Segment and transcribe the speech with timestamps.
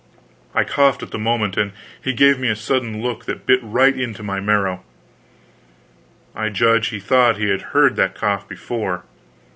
[0.55, 3.95] I coughed at the moment, and he gave me a sudden look that bit right
[3.95, 4.83] into my marrow.
[6.33, 9.03] I judge he thought he had heard that cough before.